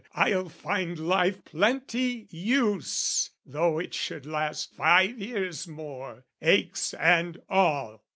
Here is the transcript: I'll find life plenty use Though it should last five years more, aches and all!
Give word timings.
I'll 0.15 0.49
find 0.49 0.97
life 0.97 1.45
plenty 1.45 2.25
use 2.31 3.29
Though 3.45 3.77
it 3.77 3.93
should 3.93 4.25
last 4.25 4.73
five 4.75 5.19
years 5.19 5.67
more, 5.67 6.25
aches 6.41 6.95
and 6.95 7.39
all! 7.47 8.03